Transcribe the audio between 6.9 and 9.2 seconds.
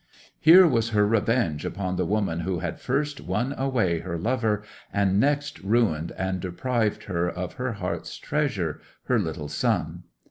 her of her heart's treasure—her